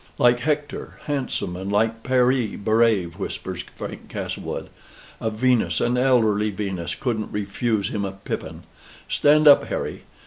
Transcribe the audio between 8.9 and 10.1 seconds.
Stand up, Harry.